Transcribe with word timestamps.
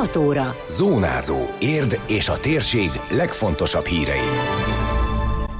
6 0.00 0.16
óra. 0.16 0.54
Zónázó. 0.68 1.36
Érd 1.58 2.00
és 2.06 2.28
a 2.28 2.40
térség 2.40 2.90
legfontosabb 3.10 3.84
hírei. 3.84 4.28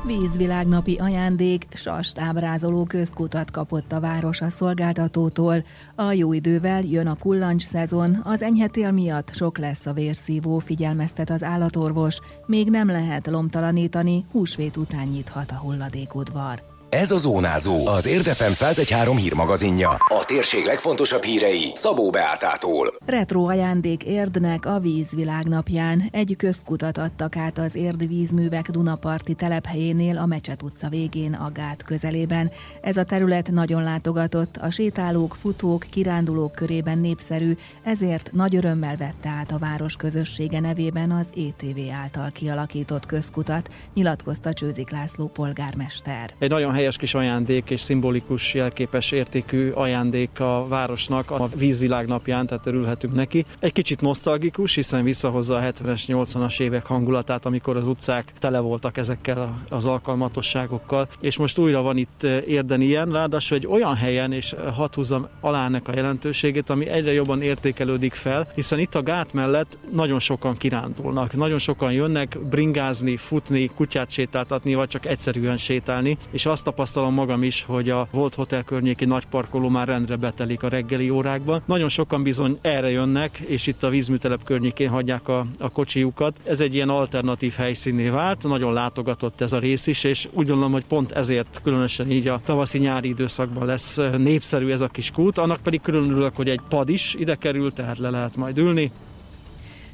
Vízvilágnapi 0.07 0.97
ajándék 0.97 1.67
sast 1.75 2.19
ábrázoló 2.19 2.85
közkutat 2.85 3.51
kapott 3.51 3.93
a 3.93 4.01
város 4.01 4.41
a 4.41 4.51
szolgáltatótól. 4.51 5.65
A 5.95 6.13
jó 6.13 6.33
idővel 6.33 6.83
jön 6.83 7.07
a 7.07 7.15
kullancs 7.15 7.67
szezon, 7.67 8.21
az 8.25 8.43
enyhetél 8.43 8.91
miatt 8.91 9.35
sok 9.35 9.59
lesz 9.59 9.87
a 9.87 9.93
vérszívó, 9.93 10.59
figyelmeztet 10.59 11.31
az 11.31 11.43
állatorvos. 11.43 12.21
Még 12.47 12.71
nem 12.71 12.87
lehet 12.87 13.27
lomtalanítani, 13.27 14.25
húsvét 14.33 14.77
után 14.77 15.07
nyithat 15.07 15.51
a 15.51 15.61
hulladékudvar. 15.61 16.70
Ez 16.91 17.11
a 17.11 17.17
Zónázó, 17.17 17.87
az 17.87 18.07
Érdefem 18.07 18.53
113 18.53 19.17
hírmagazinja. 19.17 19.89
A 19.91 20.25
térség 20.27 20.65
legfontosabb 20.65 21.23
hírei 21.23 21.73
Szabó 21.75 22.11
Beátától. 22.11 22.95
Retro 23.07 23.45
ajándék 23.45 24.05
Érdnek 24.05 24.67
a 24.67 24.79
vízvilágnapján. 24.79 26.09
Egy 26.11 26.35
közkutat 26.39 26.99
adtak 26.99 27.37
át 27.37 27.59
az 27.59 27.75
Érd 27.75 28.09
vízművek 28.09 28.71
Dunaparti 28.71 29.35
telephelyénél 29.35 30.19
a 30.19 30.27
Mecset 30.27 30.63
utca 30.63 30.89
végén 30.89 31.35
a 31.35 31.51
gát 31.53 31.83
közelében. 31.83 32.51
Ez 32.81 32.97
a 32.97 33.05
terület 33.05 33.51
nagyon 33.51 33.83
látogatott, 33.83 34.57
a 34.57 34.71
sétálók, 34.71 35.37
futók, 35.41 35.85
kirándulók 35.91 36.53
körében 36.53 36.99
népszerű, 36.99 37.55
ezért 37.83 38.31
nagy 38.33 38.57
örömmel 38.57 38.97
vette 38.97 39.29
át 39.29 39.53
a 39.53 39.59
város 39.59 39.97
közössége 39.97 40.61
nevében 40.61 41.11
az 41.11 41.27
ETV 41.37 41.79
által 42.03 42.31
kialakított 42.31 43.07
közkutat, 43.07 43.69
nyilatkozta 43.95 44.53
Csőzik 44.53 44.91
László 44.91 45.27
polgármester. 45.27 46.35
Egy 46.39 46.51
nagyon 46.51 46.79
helyes 46.81 46.97
kis 46.97 47.15
ajándék 47.15 47.71
és 47.71 47.81
szimbolikus, 47.81 48.55
jelképes 48.55 49.11
értékű 49.11 49.71
ajándék 49.71 50.41
a 50.41 50.67
városnak 50.69 51.31
a 51.31 51.49
vízvilágnapján, 51.57 52.47
tehát 52.47 52.67
örülhetünk 52.67 53.15
neki. 53.15 53.45
Egy 53.59 53.73
kicsit 53.73 54.01
nosztalgikus, 54.01 54.75
hiszen 54.75 55.05
visszahozza 55.05 55.57
a 55.57 55.61
70-es, 55.61 56.03
80-as 56.07 56.61
évek 56.61 56.87
hangulatát, 56.87 57.47
amikor 57.47 57.77
az 57.77 57.87
utcák 57.87 58.33
tele 58.39 58.59
voltak 58.59 58.97
ezekkel 58.97 59.63
az 59.69 59.87
alkalmatosságokkal, 59.87 61.09
és 61.21 61.37
most 61.37 61.59
újra 61.59 61.83
van 61.83 61.97
itt 61.97 62.23
eh, 62.23 62.49
érden 62.49 62.81
ilyen, 62.81 63.13
ráadásul 63.13 63.57
egy 63.57 63.67
olyan 63.67 63.95
helyen, 63.95 64.33
és 64.33 64.55
hat 64.75 64.95
húzom 64.95 65.27
alá 65.41 65.65
ennek 65.65 65.89
a 65.89 65.95
jelentőségét, 65.95 66.71
ami 66.71 66.87
egyre 66.87 67.13
jobban 67.13 67.43
értékelődik 67.43 68.15
fel, 68.15 68.49
hiszen 68.55 68.79
itt 68.79 68.95
a 68.95 69.03
gát 69.03 69.33
mellett 69.33 69.79
nagyon 69.93 70.19
sokan 70.19 70.57
kirándulnak, 70.57 71.33
nagyon 71.33 71.59
sokan 71.59 71.93
jönnek 71.93 72.39
bringázni, 72.51 73.17
futni, 73.17 73.71
kutyát 73.75 74.11
sétáltatni, 74.11 74.75
vagy 74.75 74.89
csak 74.89 75.07
egyszerűen 75.07 75.57
sétálni, 75.57 76.19
és 76.31 76.47
azt 76.47 76.69
tapasztalom 76.71 77.15
magam 77.15 77.43
is, 77.43 77.65
hogy 77.65 77.91
a 77.91 78.09
volt 78.11 78.35
hotel 78.35 78.63
környéki 78.63 79.05
nagy 79.05 79.27
parkoló 79.27 79.69
már 79.69 79.89
rendre 79.89 80.17
betelik 80.17 80.63
a 80.63 80.69
reggeli 80.69 81.11
órákban. 81.11 81.63
Nagyon 81.65 81.89
sokan 81.89 82.23
bizony 82.23 82.59
erre 82.61 82.91
jönnek, 82.91 83.39
és 83.39 83.67
itt 83.67 83.83
a 83.83 83.89
vízműtelep 83.89 84.45
környékén 84.45 84.89
hagyják 84.89 85.29
a, 85.29 85.47
a 85.59 85.69
kocsiukat. 85.69 86.37
Ez 86.45 86.61
egy 86.61 86.75
ilyen 86.75 86.89
alternatív 86.89 87.55
helyszíné 87.55 88.09
vált, 88.09 88.43
nagyon 88.43 88.73
látogatott 88.73 89.41
ez 89.41 89.53
a 89.53 89.59
rész 89.59 89.87
is, 89.87 90.05
és 90.05 90.29
úgy 90.33 90.47
gondolom, 90.47 90.73
hogy 90.73 90.85
pont 90.85 91.13
ezért 91.13 91.61
különösen 91.63 92.11
így 92.11 92.29
a 92.29 92.41
tavaszi-nyári 92.45 93.09
időszakban 93.09 93.67
lesz 93.67 93.97
népszerű 94.19 94.71
ez 94.71 94.81
a 94.81 94.89
kis 94.89 95.11
kút. 95.11 95.39
Annak 95.39 95.61
pedig 95.63 95.81
különülök, 95.81 96.37
hogy 96.37 96.49
egy 96.49 96.61
pad 96.69 96.89
is 96.89 97.15
ide 97.19 97.35
kerül, 97.35 97.73
tehát 97.73 97.99
le 97.99 98.11
lehet 98.11 98.37
majd 98.37 98.59
ülni. 98.59 98.91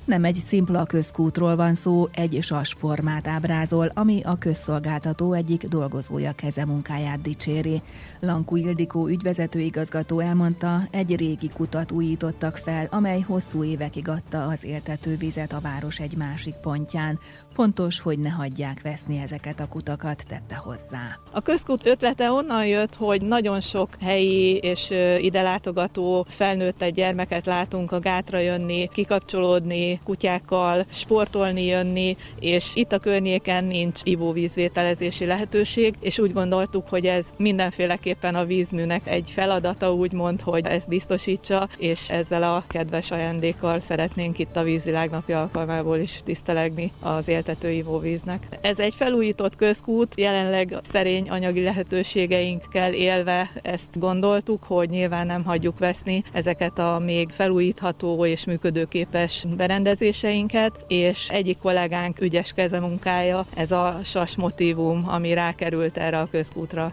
Nem 0.07 0.25
egy 0.25 0.43
szimpla 0.47 0.85
közkútról 0.85 1.57
van 1.57 1.75
szó, 1.75 2.09
egy 2.13 2.39
sas 2.43 2.73
formát 2.73 3.27
ábrázol, 3.27 3.91
ami 3.95 4.21
a 4.25 4.37
közszolgáltató 4.39 5.33
egyik 5.33 5.67
dolgozója 5.67 6.33
kezemunkáját 6.33 7.21
dicséri. 7.23 7.83
Lankú 8.21 8.57
Ildikó 8.57 9.07
ügyvezető 9.07 9.61
igazgató 9.61 10.19
elmondta, 10.19 10.83
egy 10.91 11.17
régi 11.17 11.49
kutat 11.49 11.93
újítottak 11.93 12.57
fel, 12.57 12.89
amely 12.91 13.21
hosszú 13.21 13.65
évekig 13.65 14.09
adta 14.09 14.47
az 14.47 14.65
éltetővizet 14.65 15.53
a 15.53 15.61
város 15.61 15.99
egy 15.99 16.17
másik 16.17 16.55
pontján. 16.55 17.19
Fontos, 17.53 18.01
hogy 18.01 18.19
ne 18.19 18.31
hagyják 18.31 18.83
veszni 18.83 19.19
ezeket 19.19 19.61
a 19.61 19.69
kutakat, 19.69 20.25
tette 20.29 20.55
hozzá. 20.55 21.19
A 21.33 21.41
közkút 21.41 21.87
ötlete 21.87 22.31
onnan 22.31 22.67
jött, 22.67 22.95
hogy 22.95 23.23
nagyon 23.23 23.61
sok 23.61 23.89
helyi 24.01 24.57
és 24.57 24.91
ide 25.21 25.43
látogató 25.43 26.27
felnőtt 26.29 26.85
gyermeket 26.85 27.47
látunk 27.47 27.93
a 27.93 28.01
gátra 28.01 28.39
jönni, 28.39 28.89
kikapcsolódni, 28.93 29.96
kutyákkal, 30.05 30.87
sportolni, 30.89 31.65
jönni, 31.65 32.17
és 32.41 32.71
itt 32.75 32.93
a 32.93 32.99
környéken 32.99 33.65
nincs 33.65 34.01
ivóvízvételezési 34.05 35.25
lehetőség, 35.25 35.95
és 36.01 36.19
úgy 36.19 36.33
gondoltuk, 36.33 36.89
hogy 36.89 37.07
ez 37.07 37.29
mindenféleképpen 37.37 38.35
a 38.35 38.45
vízműnek 38.45 39.09
egy 39.09 39.31
feladata, 39.35 39.93
úgymond, 39.93 40.41
hogy 40.41 40.67
ezt 40.67 40.89
biztosítsa, 40.89 41.69
és 41.79 42.11
ezzel 42.11 42.43
a 42.43 42.65
kedves 42.67 43.11
ajándékkal 43.11 43.81
szeretnénk 43.81 44.39
itt 44.39 44.57
a 44.57 44.63
vízvilágnapja 44.63 45.41
alkalmából 45.41 45.99
is 45.99 46.21
tisztelegni 46.25 46.93
az 47.01 47.29
éltető 47.29 47.71
ivóvíznek. 47.71 48.47
Ez 48.61 48.79
egy 48.79 48.95
felújított 48.95 49.57
közkút, 49.57 50.15
jelenleg 50.17 50.77
szerény 50.83 51.29
anyagi 51.29 51.63
lehetőségeinkkel 51.63 52.93
élve 52.93 53.51
ezt 53.63 53.99
gondoltuk, 53.99 54.63
hogy 54.63 54.89
nyilván 54.89 55.27
nem 55.27 55.45
hagyjuk 55.45 55.79
veszni 55.79 56.25
ezeket 56.33 56.79
a 56.79 56.99
még 57.05 57.29
felújítható 57.29 58.27
és 58.27 58.45
működőképes 58.45 59.45
berendezéseket, 59.57 59.86
berendezéseinket, 59.87 60.85
és 60.89 61.29
egyik 61.29 61.59
kollégánk 61.59 62.21
ügyes 62.21 62.53
kezemunkája, 62.53 63.47
ez 63.55 63.71
a 63.73 64.01
sas 64.05 64.37
motivum, 64.37 65.09
ami 65.09 65.33
rákerült 65.33 65.97
erre 65.97 66.19
a 66.19 66.29
közkútra. 66.31 66.93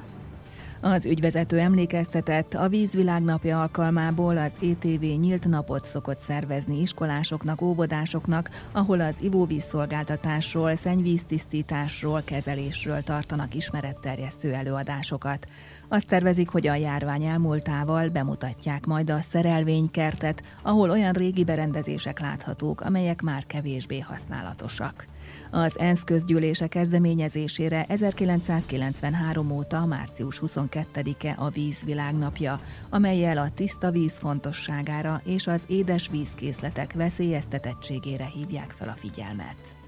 Az 0.81 1.05
ügyvezető 1.05 1.59
emlékeztetett, 1.59 2.53
a 2.53 2.67
vízvilágnapja 2.67 3.61
alkalmából 3.61 4.37
az 4.37 4.51
ETV 4.61 5.01
nyílt 5.01 5.45
napot 5.45 5.85
szokott 5.85 6.19
szervezni 6.19 6.81
iskolásoknak, 6.81 7.61
óvodásoknak, 7.61 8.49
ahol 8.71 8.99
az 8.99 9.17
ivóvízszolgáltatásról, 9.21 10.75
szennyvíztisztításról, 10.75 12.21
kezelésről 12.25 13.01
tartanak 13.01 13.55
ismeretterjesztő 13.55 14.53
előadásokat. 14.53 15.45
Azt 15.93 16.07
tervezik, 16.07 16.49
hogy 16.49 16.67
a 16.67 16.75
járvány 16.75 17.23
elmúltával 17.23 18.09
bemutatják 18.09 18.85
majd 18.85 19.09
a 19.09 19.21
szerelvénykertet, 19.21 20.41
ahol 20.61 20.89
olyan 20.89 21.13
régi 21.13 21.43
berendezések 21.43 22.19
láthatók, 22.19 22.81
amelyek 22.81 23.21
már 23.21 23.45
kevésbé 23.45 23.99
használatosak. 23.99 25.05
Az 25.51 25.79
ENSZ 25.79 26.03
közgyűlése 26.03 26.67
kezdeményezésére 26.67 27.85
1993 27.87 29.51
óta 29.51 29.85
március 29.85 30.39
22-e 30.45 31.35
a 31.37 31.49
vízvilágnapja, 31.49 32.57
amelyel 32.89 33.37
a 33.37 33.51
tiszta 33.55 33.91
víz 33.91 34.17
fontosságára 34.17 35.21
és 35.23 35.47
az 35.47 35.63
édes 35.67 36.09
vízkészletek 36.09 36.93
veszélyeztetettségére 36.93 38.25
hívják 38.25 38.75
fel 38.77 38.89
a 38.89 38.97
figyelmet. 38.99 39.82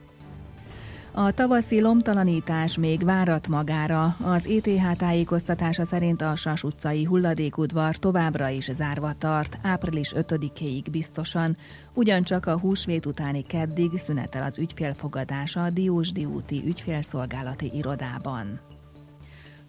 A 1.18 1.32
tavaszi 1.32 1.82
lomtalanítás 1.82 2.78
még 2.78 3.04
várat 3.04 3.48
magára. 3.48 4.16
Az 4.24 4.48
ETH 4.48 4.98
tájékoztatása 4.98 5.86
szerint 5.86 6.22
a 6.22 6.36
Sas 6.36 6.64
utcai 6.64 7.04
hulladékudvar 7.04 7.96
továbbra 7.96 8.50
is 8.50 8.72
zárva 8.72 9.14
tart, 9.14 9.58
április 9.62 10.14
5-ig 10.16 10.84
biztosan, 10.92 11.58
ugyancsak 11.94 12.46
a 12.46 12.60
húsvét 12.60 13.06
utáni 13.06 13.42
keddig 13.42 13.98
szünetel 13.98 14.44
az 14.44 14.58
ügyfélfogadása 14.58 15.64
a 15.64 15.70
Diósdi 15.70 16.26
úti 16.26 16.64
ügyfélszolgálati 16.66 17.72
irodában. 17.74 18.60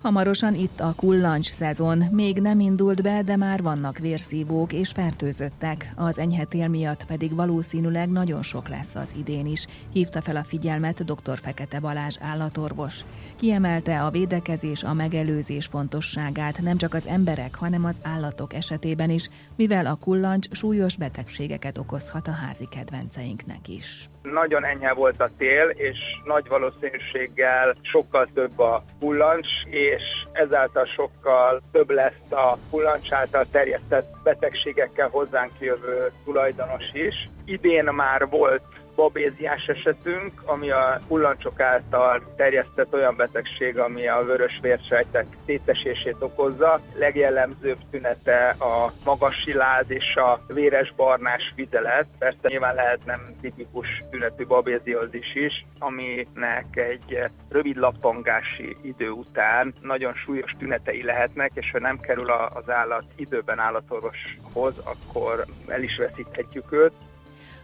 Hamarosan 0.03 0.55
itt 0.55 0.81
a 0.81 0.95
kullancs 0.97 1.51
szezon. 1.51 1.99
Még 2.11 2.41
nem 2.41 2.61
indult 2.61 3.03
be, 3.03 3.23
de 3.23 3.37
már 3.37 3.63
vannak 3.63 3.99
vérszívók 3.99 4.73
és 4.73 4.91
fertőzöttek. 4.91 5.93
Az 5.97 6.19
enyhetél 6.19 6.69
miatt 6.69 7.05
pedig 7.05 7.35
valószínűleg 7.35 8.09
nagyon 8.09 8.43
sok 8.43 8.69
lesz 8.69 8.95
az 8.95 9.15
idén 9.19 9.47
is. 9.47 9.67
Hívta 9.93 10.21
fel 10.21 10.37
a 10.37 10.45
figyelmet 10.45 11.05
dr. 11.05 11.39
Fekete 11.43 11.81
Balázs 11.81 12.17
állatorvos. 12.21 13.01
Kiemelte 13.37 14.03
a 14.03 14.11
védekezés, 14.11 14.83
a 14.83 14.93
megelőzés 14.93 15.67
fontosságát 15.67 16.61
nem 16.61 16.77
csak 16.77 16.95
az 16.95 17.07
emberek, 17.07 17.55
hanem 17.55 17.85
az 17.85 17.97
állatok 18.03 18.55
esetében 18.55 19.11
is, 19.11 19.29
mivel 19.57 19.87
a 19.87 19.99
kullancs 20.01 20.47
súlyos 20.51 20.97
betegségeket 20.97 21.79
okozhat 21.79 22.29
a 22.29 22.33
házi 22.33 22.69
kedvenceinknek 22.71 23.69
is. 23.69 24.09
Nagyon 24.23 24.65
enyhe 24.65 24.93
volt 24.93 25.21
a 25.21 25.31
tél, 25.39 25.69
és 25.69 25.99
nagy 26.25 26.49
valószínűséggel 26.49 27.77
sokkal 27.83 28.29
több 28.35 28.59
a 28.59 28.85
kullancs, 28.99 29.49
és 29.71 29.86
ezáltal 30.33 30.85
sokkal 30.85 31.63
több 31.73 31.91
lesz 31.91 32.31
a 32.31 32.57
kullancs 32.71 33.13
által 33.13 33.47
terjesztett 33.51 34.15
betegségekkel 34.23 35.09
hozzánk 35.09 35.53
jövő 35.59 36.13
tulajdonos 36.25 36.85
is. 36.93 37.29
Idén 37.45 37.85
már 37.85 38.29
volt 38.29 38.63
babéziás 38.97 39.67
esetünk, 39.67 40.43
ami 40.45 40.71
a 40.71 41.01
hullancsok 41.09 41.61
által 41.61 42.23
terjesztett 42.37 42.93
olyan 42.93 43.17
betegség, 43.17 43.79
ami 43.79 44.09
a 44.09 44.25
vörös 44.25 44.59
vérsejtek 44.63 45.27
szétesését 45.47 46.17
okozza. 46.19 46.81
Legjellemzőbb 46.95 47.79
tünete 47.91 48.49
a 48.49 48.93
magas 49.05 49.37
siláz 49.37 49.85
és 49.89 50.15
a 50.15 50.41
véres 50.47 50.93
barnás 50.97 51.53
vizelet. 51.57 52.07
Persze 52.19 52.39
nyilván 52.49 52.75
lehet 52.75 53.05
nem 53.05 53.35
tipikus 53.41 54.05
tünetű 54.11 54.47
babéziózis 54.47 55.35
is, 55.35 55.67
aminek 55.79 56.77
egy 56.77 57.19
rövid 57.49 57.77
lappangási 57.77 58.77
idő 58.83 59.11
után 59.11 59.75
nagyon 59.81 60.15
súlyos 60.15 60.55
tünetei 60.59 61.03
lehetnek, 61.03 61.51
és 61.55 61.71
ha 61.71 61.79
nem 61.79 62.01
kerül 62.01 62.31
az 62.31 62.71
állat 62.71 63.05
időben 63.17 63.59
állatorvoshoz, 63.59 64.75
akkor 64.85 65.45
el 65.67 65.83
is 65.83 65.97
veszíthetjük 65.97 66.73
őt. 66.73 66.93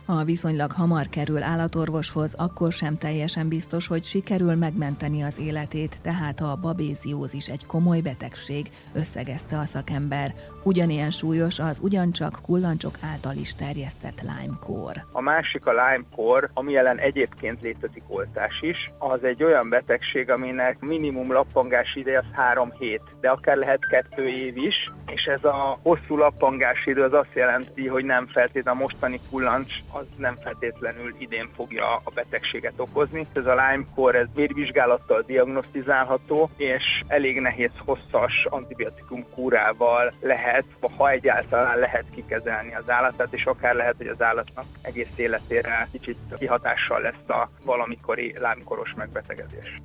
Ha 0.06 0.25
viszonylag 0.25 0.72
hamar 0.72 1.08
kerül 1.08 1.43
állatorvoshoz, 1.43 2.34
akkor 2.34 2.72
sem 2.72 2.99
teljesen 2.99 3.49
biztos, 3.49 3.87
hogy 3.87 4.02
sikerül 4.02 4.54
megmenteni 4.54 5.22
az 5.22 5.38
életét, 5.38 5.99
tehát 6.02 6.40
a 6.40 6.58
babéziózis 6.60 7.46
egy 7.46 7.66
komoly 7.66 8.00
betegség, 8.00 8.70
összegezte 8.93 9.58
a 9.58 9.64
szakember. 9.64 10.34
Ugyanilyen 10.62 11.10
súlyos 11.10 11.58
az 11.58 11.78
ugyancsak 11.82 12.38
kullancsok 12.43 12.94
által 13.12 13.37
is 13.37 13.54
terjesztett 13.54 14.20
Lyme-kór. 14.20 15.04
A 15.12 15.20
másik 15.20 15.66
a 15.66 15.72
Lyme-kór, 15.72 16.50
ami 16.54 16.76
ellen 16.76 16.99
egyébként 16.99 17.60
létezik 17.60 18.02
oltás 18.06 18.60
is. 18.60 18.93
Az 18.99 19.25
egy 19.25 19.43
olyan 19.43 19.69
betegség, 19.69 20.31
aminek 20.31 20.81
minimum 20.81 21.32
lappangás 21.32 21.94
ideje 21.94 22.19
az 22.19 22.25
három 22.32 22.72
hét, 22.78 23.02
de 23.20 23.28
akár 23.28 23.56
lehet 23.56 23.87
kettő 23.87 24.28
év 24.28 24.56
is, 24.56 24.93
és 25.06 25.25
ez 25.25 25.44
a 25.44 25.78
hosszú 25.82 26.16
lappangás 26.16 26.87
idő 26.87 27.02
az 27.02 27.12
azt 27.12 27.34
jelenti, 27.34 27.87
hogy 27.87 28.04
nem 28.04 28.26
feltétlenül 28.26 28.81
a 28.81 28.82
mostani 28.82 29.20
kullancs 29.31 29.72
az 29.92 30.06
nem 30.16 30.36
feltétlenül 30.42 31.14
idén 31.18 31.48
fogja 31.54 31.96
a 31.96 32.10
betegséget 32.14 32.72
okozni. 32.76 33.26
Ez 33.32 33.46
a 33.46 33.54
Lyme-kor, 33.54 34.14
ez 34.14 34.26
vérvizsgálattal 34.34 35.22
diagnosztizálható, 35.26 36.50
és 36.56 37.02
elég 37.06 37.40
nehéz 37.40 37.70
hosszas 37.84 38.46
antibiotikum 38.48 39.24
kúrával 39.34 40.12
lehet, 40.20 40.64
ha 40.96 41.10
egyáltalán 41.10 41.78
lehet 41.78 42.04
kikezelni 42.14 42.74
az 42.74 42.90
állatát, 42.90 43.32
és 43.32 43.44
akár 43.44 43.74
lehet, 43.74 43.96
hogy 43.96 44.06
az 44.06 44.22
állatnak 44.22 44.64
egész 44.82 45.16
életére 45.16 45.88
kicsit 45.92 46.18
kihatással 46.38 47.00
lesz 47.00 47.28
a 47.28 47.50
valamikori 47.64 48.34
lámkoros 48.38 48.94
megbetegedés. 48.96 49.80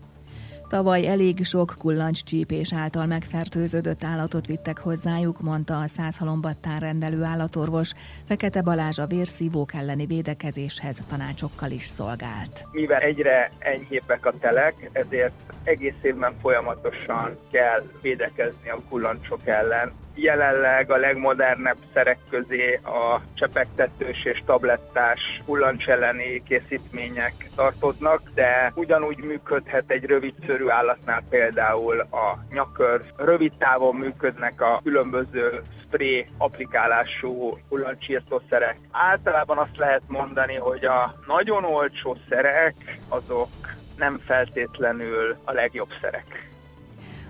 Tavaly 0.69 1.07
elég 1.07 1.45
sok 1.45 1.75
kullancscsípés 1.77 2.73
által 2.73 3.05
megfertőződött 3.05 4.03
állatot 4.03 4.45
vittek 4.45 4.79
hozzájuk, 4.79 5.41
mondta 5.41 5.79
a 5.79 5.87
százhalombattán 5.87 6.79
rendelő 6.79 7.23
állatorvos. 7.23 7.91
Fekete 8.25 8.61
Balázs 8.61 8.99
a 8.99 9.05
vérszívók 9.05 9.73
elleni 9.73 10.05
védekezéshez 10.05 10.97
tanácsokkal 11.07 11.71
is 11.71 11.85
szolgált. 11.85 12.65
Mivel 12.71 13.01
egyre 13.01 13.51
enyhébbek 13.59 14.25
a 14.25 14.33
telek, 14.39 14.89
ezért 14.91 15.33
egész 15.63 16.01
évben 16.01 16.33
folyamatosan 16.41 17.37
kell 17.51 17.83
védekezni 18.01 18.69
a 18.69 18.81
kullancsok 18.89 19.47
ellen 19.47 19.91
jelenleg 20.17 20.91
a 20.91 20.97
legmodernebb 20.97 21.77
szerek 21.93 22.17
közé 22.29 22.79
a 22.83 23.21
csepegtetős 23.33 24.25
és 24.25 24.43
tablettás 24.45 25.19
kullancs 25.45 25.87
elleni 25.87 26.43
készítmények 26.43 27.33
tartoznak, 27.55 28.21
de 28.33 28.71
ugyanúgy 28.75 29.17
működhet 29.17 29.83
egy 29.87 30.03
rövidszörű 30.03 30.67
állatnál 30.67 31.23
például 31.29 31.99
a 31.99 32.37
nyakör. 32.53 33.01
Rövid 33.17 33.53
távon 33.57 33.95
működnek 33.95 34.61
a 34.61 34.79
különböző 34.83 35.61
spray 35.87 36.27
applikálású 36.37 37.59
hullancsírtószerek. 37.69 38.77
Általában 38.91 39.57
azt 39.57 39.77
lehet 39.77 40.01
mondani, 40.07 40.55
hogy 40.55 40.85
a 40.85 41.15
nagyon 41.27 41.63
olcsó 41.63 42.17
szerek 42.29 42.75
azok 43.09 43.49
nem 43.97 44.19
feltétlenül 44.25 45.35
a 45.43 45.51
legjobb 45.51 45.89
szerek. 46.01 46.47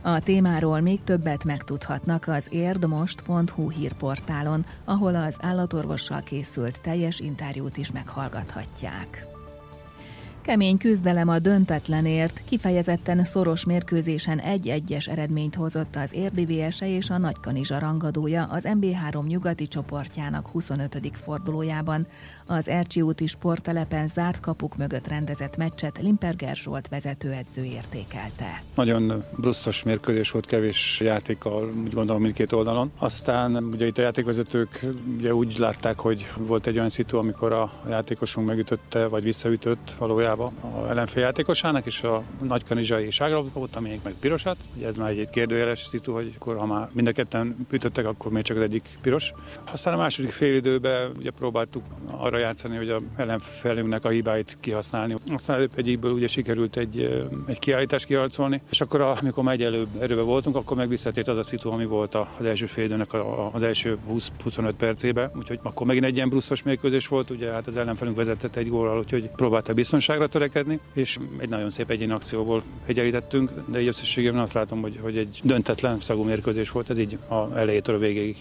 A 0.02 0.20
témáról 0.20 0.80
még 0.80 1.04
többet 1.04 1.44
megtudhatnak 1.44 2.28
az 2.28 2.48
érdmost.hu 2.52 3.70
hírportálon, 3.70 4.66
ahol 4.86 5.16
az 5.16 5.38
állatorvossal 5.40 6.22
készült 6.24 6.82
teljes 6.82 7.20
interjút 7.20 7.78
is 7.78 7.92
meghallgathatják. 7.92 9.37
Kemény 10.48 10.78
küzdelem 10.78 11.30
a 11.30 11.40
döntetlenért, 11.40 12.42
kifejezetten 12.46 13.24
szoros 13.26 13.66
mérkőzésen 13.66 14.40
egy-egyes 14.40 15.06
eredményt 15.08 15.56
hozott 15.56 15.96
az 15.96 16.14
Érdivése 16.14 16.90
és 16.90 17.10
a 17.10 17.18
Nagykanizsa 17.18 17.80
rangadója 17.80 18.44
az 18.44 18.68
MB3 18.68 19.28
nyugati 19.28 19.68
csoportjának 19.68 20.48
25. 20.48 21.12
fordulójában. 21.24 22.08
Az 22.46 22.70
Ercsi 22.70 23.02
úti 23.02 23.26
sporttelepen 23.26 24.08
zárt 24.08 24.40
kapuk 24.40 24.78
mögött 24.78 25.08
rendezett 25.08 25.58
meccset 25.58 26.02
Limperger 26.02 26.56
Zsolt 26.56 26.88
vezetőedző 26.88 27.64
értékelte. 27.64 28.64
Nagyon 28.76 29.24
brusztos 29.38 29.84
mérkőzés 29.84 30.32
volt, 30.32 30.46
kevés 30.46 31.00
játékkal, 31.04 31.72
úgy 31.84 31.94
gondolom 31.94 32.22
mindkét 32.22 32.52
oldalon. 32.52 32.92
Aztán 32.98 33.56
ugye 33.56 33.86
itt 33.86 33.98
a 33.98 34.02
játékvezetők 34.02 34.86
ugye 35.18 35.34
úgy 35.34 35.56
látták, 35.58 36.00
hogy 36.00 36.32
volt 36.38 36.68
egy 36.68 36.78
olyan 36.78 36.90
szitu, 36.90 37.18
amikor 37.18 37.52
a 37.52 37.72
játékosunk 37.90 38.48
megütötte, 38.48 39.06
vagy 39.06 39.24
visszaütött 39.24 39.96
valójában 39.98 40.36
labdába 40.38 40.78
a 40.78 40.90
ellenfél 40.90 41.24
játékosának, 41.24 41.86
és 41.86 42.04
a 42.04 42.24
nagy 42.42 42.64
kanizsai 42.64 43.12
ságlabda 43.12 43.50
volt, 43.54 43.76
amelyik 43.76 44.04
meg 44.04 44.14
pirosat. 44.20 44.58
Ugye 44.76 44.88
ez 44.88 44.98
már 44.98 45.10
egy 45.10 45.30
kérdőjeles 45.30 45.80
szitu, 45.80 46.14
hogy 46.14 46.34
akkor, 46.36 46.58
ha 46.58 46.66
már 46.66 46.90
mind 46.92 47.08
a 47.08 47.12
ketten 47.12 47.68
ütöttek, 47.72 48.06
akkor 48.06 48.32
még 48.32 48.44
csak 48.44 48.58
az 48.58 48.64
egyik 48.64 48.98
piros. 49.02 49.34
Aztán 49.72 49.94
a 49.94 49.98
második 49.98 50.32
fél 50.32 50.56
időben 50.56 51.12
ugye 51.18 51.32
próbáltuk 51.32 51.84
arra 52.12 52.38
játszani, 52.38 52.76
hogy 52.76 52.90
a 52.90 53.02
ellenfelünknek 53.16 54.06
a 54.06 54.10
hibáit 54.10 54.58
kihasználni. 54.60 55.16
Aztán 55.34 55.70
egyikből 55.76 56.12
ugye 56.12 56.28
sikerült 56.28 56.78
egy, 56.78 57.26
egy 57.48 57.60
kiállítást 57.60 58.06
kiharcolni, 58.06 58.62
és 58.72 58.82
akkor 58.82 59.02
amikor 59.02 59.44
már 59.44 59.54
egyelőbb 59.54 59.88
erőbe 60.00 60.22
voltunk, 60.22 60.56
akkor 60.56 60.78
meg 60.78 60.90
visszatért 60.90 61.28
az 61.28 61.38
a 61.38 61.44
szitu, 61.44 61.72
ami 61.72 61.86
volt 61.86 62.16
az 62.16 62.46
első 62.46 62.66
fél 62.66 62.84
időnek 62.84 63.14
az 63.54 63.64
első 63.64 63.98
20-25 64.46 64.74
percébe. 64.78 65.32
Úgyhogy 65.36 65.60
akkor 65.64 65.88
megint 65.88 66.06
egy 66.06 66.16
ilyen 66.16 66.30
brusztos 66.30 66.64
mérkőzés 66.64 67.08
volt, 67.08 67.30
ugye 67.30 67.52
hát 67.52 67.68
az 67.68 67.78
ellenfelünk 67.78 68.18
vezetett 68.18 68.56
egy 68.56 68.70
gólral, 68.70 68.98
úgyhogy 68.98 69.30
próbálta 69.30 69.74
biztonságra 69.74 70.27
törekedni, 70.28 70.80
és 70.94 71.18
egy 71.38 71.50
nagyon 71.50 71.70
szép 71.70 71.90
egyén 71.90 72.12
akcióból 72.12 72.64
egyenlítettünk, 72.86 73.52
de 73.66 73.82
így 73.82 73.88
összességében 73.88 74.40
azt 74.40 74.54
látom, 74.54 74.82
hogy, 74.82 75.00
hogy 75.02 75.18
egy 75.18 75.40
döntetlen 75.44 76.00
szagú 76.02 76.24
mérkőzés 76.24 76.70
volt 76.70 76.90
ez 76.90 77.00
így 77.00 77.18
a 77.28 77.58
elejétől 77.58 77.96
a 77.96 78.00
végéig. 78.00 78.36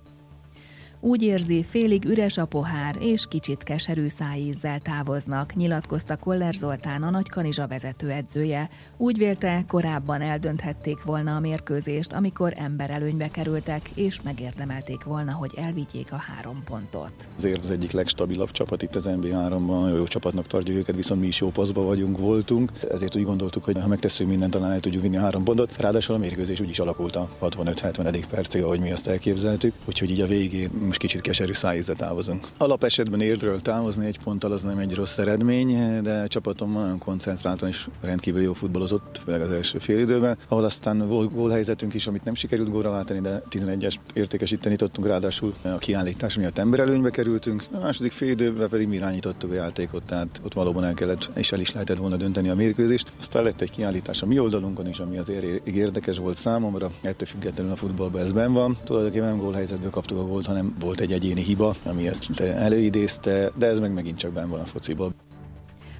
Úgy 1.00 1.22
érzi, 1.22 1.62
félig 1.62 2.04
üres 2.04 2.38
a 2.38 2.44
pohár, 2.44 2.96
és 3.00 3.26
kicsit 3.28 3.62
keserű 3.62 4.08
szájízzel 4.08 4.78
távoznak, 4.78 5.54
nyilatkozta 5.54 6.16
Koller 6.16 6.54
Zoltán, 6.54 7.02
a 7.02 7.10
Nagykanizsa 7.10 7.66
vezetőedzője. 7.66 8.68
Úgy 8.96 9.18
vélte, 9.18 9.64
korábban 9.68 10.20
eldönthették 10.20 11.02
volna 11.02 11.36
a 11.36 11.40
mérkőzést, 11.40 12.12
amikor 12.12 12.52
emberelőnybe 12.56 13.28
kerültek, 13.28 13.90
és 13.94 14.20
megérdemelték 14.22 15.04
volna, 15.04 15.32
hogy 15.32 15.50
elvigyék 15.56 16.12
a 16.12 16.16
három 16.16 16.62
pontot. 16.64 17.28
Azért 17.36 17.62
az 17.62 17.70
egyik 17.70 17.90
legstabilabb 17.90 18.50
csapat 18.50 18.82
itt 18.82 18.94
az 18.94 19.08
NB3-ban, 19.08 19.94
jó 19.94 20.04
csapatnak 20.04 20.46
tartjuk 20.46 20.76
őket, 20.76 20.96
viszont 20.96 21.20
mi 21.20 21.26
is 21.26 21.40
jó 21.40 21.50
paszba 21.50 21.82
vagyunk, 21.82 22.18
voltunk. 22.18 22.72
Ezért 22.90 23.16
úgy 23.16 23.24
gondoltuk, 23.24 23.64
hogy 23.64 23.78
ha 23.80 23.86
megtesszük 23.86 24.28
mindent, 24.28 24.52
talán 24.52 24.72
el 24.72 24.80
tudjuk 24.80 25.02
vinni 25.02 25.16
a 25.16 25.20
három 25.20 25.44
pontot. 25.44 25.76
Ráadásul 25.76 26.14
a 26.14 26.18
mérkőzés 26.18 26.60
úgy 26.60 26.70
is 26.70 26.78
alakult 26.78 27.16
a 27.16 27.28
65-70. 27.40 28.24
percig, 28.30 28.62
ahogy 28.62 28.80
mi 28.80 28.92
azt 28.92 29.06
elképzeltük. 29.06 29.72
Úgyhogy 29.84 30.10
így 30.10 30.20
a 30.20 30.26
végén 30.26 30.70
most 30.86 30.98
kicsit 30.98 31.20
keserű 31.20 31.52
szájízzel 31.52 31.94
távozunk. 31.94 32.48
Alap 32.56 32.84
esetben 32.84 33.20
érdről 33.20 33.60
távozni 33.60 34.06
egy 34.06 34.18
ponttal 34.18 34.52
az 34.52 34.62
nem 34.62 34.78
egy 34.78 34.94
rossz 34.94 35.18
eredmény, 35.18 36.02
de 36.02 36.20
a 36.20 36.28
csapatom 36.28 36.72
nagyon 36.72 36.98
koncentráltan 36.98 37.68
és 37.68 37.88
rendkívül 38.00 38.42
jó 38.42 38.52
futballozott, 38.52 39.20
főleg 39.24 39.40
az 39.40 39.50
első 39.50 39.78
fél 39.78 39.98
időben, 39.98 40.38
ahol 40.48 40.64
aztán 40.64 41.08
volt 41.08 41.34
gólhelyzetünk 41.34 41.94
is, 41.94 42.06
amit 42.06 42.24
nem 42.24 42.34
sikerült 42.34 42.70
góra 42.70 42.90
váltani, 42.90 43.20
de 43.20 43.42
11-es 43.50 43.94
értékesíteni 44.12 44.76
tudtunk, 44.76 45.06
ráadásul 45.06 45.54
a 45.62 45.78
kiállítás 45.78 46.34
miatt 46.36 46.58
emberelőnybe 46.58 47.10
kerültünk. 47.10 47.64
A 47.72 47.78
második 47.78 48.12
fél 48.12 48.30
időben 48.30 48.68
pedig 48.68 48.88
mi 48.88 48.94
irányítottuk 48.94 49.50
a 49.50 49.54
játékot, 49.54 50.02
tehát 50.02 50.40
ott 50.44 50.54
valóban 50.54 50.84
el 50.84 50.94
kellett 50.94 51.30
és 51.34 51.52
el 51.52 51.60
is 51.60 51.72
lehetett 51.72 51.98
volna 51.98 52.16
dönteni 52.16 52.48
a 52.48 52.54
mérkőzést. 52.54 53.12
Aztán 53.20 53.42
lett 53.42 53.60
egy 53.60 53.70
kiállítás 53.70 54.22
a 54.22 54.26
mi 54.26 54.38
oldalunkon 54.38 54.88
is, 54.88 54.98
ami 54.98 55.18
azért 55.18 55.66
érdekes 55.66 56.18
volt 56.18 56.36
számomra, 56.36 56.90
ettől 57.00 57.26
függetlenül 57.26 57.72
a 57.72 57.76
futballban 57.76 58.20
ez 58.20 58.32
ben 58.32 58.52
van. 58.52 58.76
Tulajdonképpen 58.84 59.28
nem 59.28 59.38
gólhelyzetből 59.38 59.90
kaptuk 59.90 60.18
a 60.18 60.26
gólt, 60.26 60.46
hanem 60.46 60.75
volt 60.80 61.00
egy 61.00 61.12
egyéni 61.12 61.42
hiba, 61.42 61.74
ami 61.82 62.08
ezt 62.08 62.40
előidézte, 62.40 63.50
de 63.54 63.66
ez 63.66 63.78
meg 63.78 63.92
megint 63.92 64.18
csak 64.18 64.32
benn 64.32 64.48
van 64.48 64.60
a 64.60 64.64
fociból. 64.64 65.14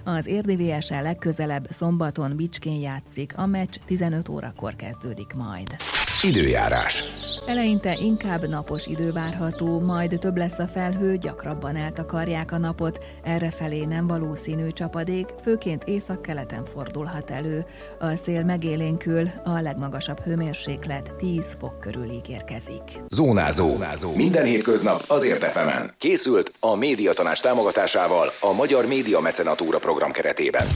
Az 0.05 0.27
érdivs 0.27 0.89
legközelebb 0.89 1.67
szombaton 1.71 2.37
Bicskén 2.37 2.81
játszik, 2.81 3.39
a 3.39 3.47
meccs 3.47 3.77
15 3.87 4.29
órakor 4.29 4.77
kezdődik 4.77 5.33
majd. 5.33 5.69
Időjárás. 6.23 7.05
Eleinte 7.47 7.97
inkább 8.01 8.49
napos 8.49 8.87
idő 8.87 9.13
várható, 9.13 9.81
majd 9.81 10.19
több 10.19 10.37
lesz 10.37 10.59
a 10.59 10.67
felhő, 10.67 11.17
gyakrabban 11.17 11.77
eltakarják 11.77 12.53
a 12.53 12.59
napot, 12.59 13.05
errefelé 13.25 13.85
nem 13.85 14.07
valószínű 14.07 14.71
csapadék, 14.71 15.27
főként 15.43 15.85
északkeleten 15.85 16.65
fordulhat 16.65 17.31
elő. 17.31 17.67
A 18.01 18.17
szél 18.25 18.43
megélénkül, 18.43 19.31
a 19.45 19.61
legmagasabb 19.61 20.21
hőmérséklet 20.21 21.13
10 21.19 21.57
fok 21.59 21.81
körül 21.81 22.11
ígérkezik. 22.11 22.83
Zónázó. 23.09 23.69
Zónázó. 23.69 24.15
Minden 24.17 24.45
hétköznap 24.45 25.05
azért 25.07 25.43
efemen. 25.43 25.95
Készült 25.99 26.53
a 26.61 26.77
médiatanás 26.77 27.41
támogatásával 27.41 28.33
a 28.41 28.53
Magyar 28.53 28.87
Média 28.87 29.21
Mecenatúra 29.21 29.79
program 29.79 30.11
keretében. 30.11 30.67